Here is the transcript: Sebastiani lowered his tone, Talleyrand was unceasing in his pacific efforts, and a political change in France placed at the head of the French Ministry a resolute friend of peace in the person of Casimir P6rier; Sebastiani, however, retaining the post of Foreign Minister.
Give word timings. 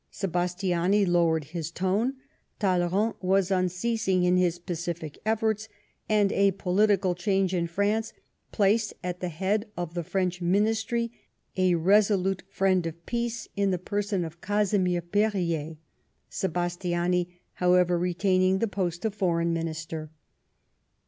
Sebastiani 0.09 1.05
lowered 1.05 1.43
his 1.43 1.69
tone, 1.69 2.15
Talleyrand 2.57 3.13
was 3.21 3.51
unceasing 3.51 4.23
in 4.23 4.35
his 4.35 4.57
pacific 4.57 5.19
efforts, 5.27 5.69
and 6.09 6.31
a 6.31 6.53
political 6.53 7.13
change 7.13 7.53
in 7.53 7.67
France 7.67 8.11
placed 8.51 8.95
at 9.03 9.19
the 9.19 9.29
head 9.29 9.67
of 9.77 9.93
the 9.93 10.03
French 10.03 10.41
Ministry 10.41 11.11
a 11.55 11.75
resolute 11.75 12.41
friend 12.49 12.87
of 12.87 13.05
peace 13.05 13.47
in 13.55 13.69
the 13.69 13.77
person 13.77 14.25
of 14.25 14.41
Casimir 14.41 15.03
P6rier; 15.03 15.77
Sebastiani, 16.31 17.39
however, 17.53 17.95
retaining 17.99 18.57
the 18.57 18.67
post 18.67 19.05
of 19.05 19.13
Foreign 19.13 19.53
Minister. 19.53 20.09